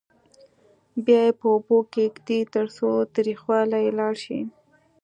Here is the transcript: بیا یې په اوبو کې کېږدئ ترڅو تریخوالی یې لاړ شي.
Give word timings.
بیا 1.05 1.21
یې 1.27 1.33
په 1.39 1.45
اوبو 1.53 1.77
کې 1.91 2.05
کېږدئ 2.13 2.41
ترڅو 2.53 2.89
تریخوالی 3.15 3.79
یې 3.85 3.91
لاړ 3.99 4.13
شي. 4.23 4.39